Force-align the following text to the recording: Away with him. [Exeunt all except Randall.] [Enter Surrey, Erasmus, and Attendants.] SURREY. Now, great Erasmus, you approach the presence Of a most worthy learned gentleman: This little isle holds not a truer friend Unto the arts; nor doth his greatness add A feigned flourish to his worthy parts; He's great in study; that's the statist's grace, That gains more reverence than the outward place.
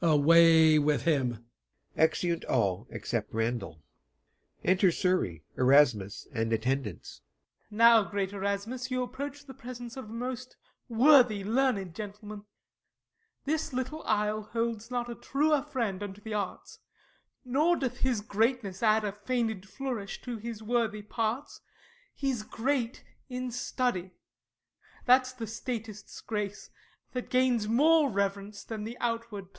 Away 0.03 0.79
with 0.79 1.03
him. 1.03 1.45
[Exeunt 1.95 2.43
all 2.45 2.87
except 2.89 3.31
Randall.] 3.35 3.83
[Enter 4.63 4.91
Surrey, 4.91 5.43
Erasmus, 5.57 6.27
and 6.33 6.51
Attendants.] 6.51 7.21
SURREY. 7.69 7.77
Now, 7.77 8.03
great 8.05 8.33
Erasmus, 8.33 8.89
you 8.89 9.03
approach 9.03 9.45
the 9.45 9.53
presence 9.53 9.95
Of 9.95 10.05
a 10.09 10.13
most 10.13 10.57
worthy 10.89 11.43
learned 11.43 11.93
gentleman: 11.93 12.45
This 13.45 13.73
little 13.73 14.01
isle 14.07 14.41
holds 14.41 14.89
not 14.89 15.07
a 15.07 15.13
truer 15.13 15.61
friend 15.61 16.01
Unto 16.01 16.19
the 16.19 16.33
arts; 16.33 16.79
nor 17.45 17.75
doth 17.75 17.97
his 17.97 18.21
greatness 18.21 18.81
add 18.81 19.03
A 19.03 19.11
feigned 19.11 19.69
flourish 19.69 20.19
to 20.23 20.37
his 20.37 20.63
worthy 20.63 21.03
parts; 21.03 21.61
He's 22.15 22.41
great 22.41 23.03
in 23.29 23.51
study; 23.51 24.09
that's 25.05 25.31
the 25.31 25.45
statist's 25.45 26.21
grace, 26.21 26.71
That 27.13 27.29
gains 27.29 27.67
more 27.67 28.09
reverence 28.09 28.63
than 28.63 28.83
the 28.83 28.97
outward 28.99 29.43
place. 29.43 29.49